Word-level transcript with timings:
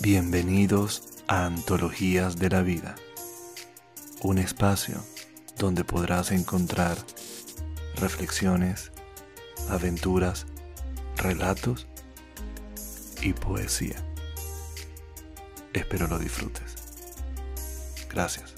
Bienvenidos 0.00 1.22
a 1.28 1.46
Antologías 1.46 2.36
de 2.36 2.50
la 2.50 2.62
Vida, 2.62 2.96
un 4.22 4.38
espacio 4.38 5.02
donde 5.56 5.84
podrás 5.84 6.32
encontrar 6.32 6.98
reflexiones, 7.96 8.90
aventuras, 9.70 10.46
relatos 11.16 11.86
y 13.22 13.32
poesía. 13.32 13.96
Espero 15.72 16.08
lo 16.08 16.18
disfrutes. 16.18 16.74
Gracias. 18.10 18.53